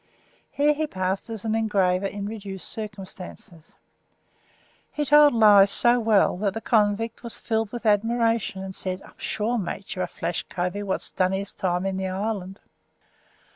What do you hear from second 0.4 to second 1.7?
Here he passed as an